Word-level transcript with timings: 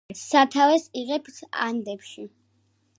სათავეს 0.19 0.87
იღებს 1.03 1.39
ანდებში. 1.69 2.29